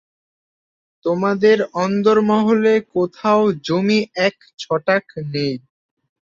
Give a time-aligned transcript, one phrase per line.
[1.05, 5.53] তোমাদের অন্দরমহলে কোথাও জমি এক ছটাক নেই।